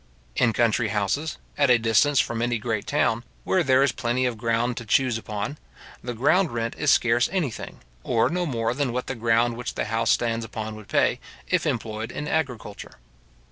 [0.35, 4.35] In country houses, at a distance from any great town, where there is plenty of
[4.35, 5.59] ground to chuse upon,
[6.03, 9.85] the ground rent is scarce anything, or no more than what the ground which the
[9.85, 11.19] house stands upon would pay,
[11.49, 12.95] if employed in agriculture.